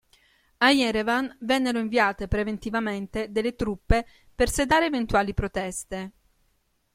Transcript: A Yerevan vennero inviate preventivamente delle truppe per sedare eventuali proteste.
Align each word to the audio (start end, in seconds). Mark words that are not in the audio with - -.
A 0.57 0.71
Yerevan 0.71 1.37
vennero 1.41 1.77
inviate 1.77 2.27
preventivamente 2.27 3.31
delle 3.31 3.53
truppe 3.55 4.07
per 4.33 4.49
sedare 4.49 4.87
eventuali 4.87 5.31
proteste. 5.35 6.11